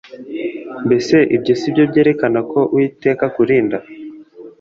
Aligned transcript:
mbese 0.85 1.15
ibyo 1.35 1.53
si 1.59 1.67
byo 1.73 1.83
byerekana 1.91 2.39
ko 2.51 2.59
uwiteka 2.73 3.21
akurinda 3.29 3.77